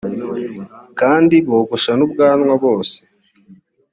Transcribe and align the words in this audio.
kandi 0.99 1.35
bogosha 1.49 1.91
n’ 1.95 2.01
ubwanwa 2.05 2.53
bose 2.63 2.97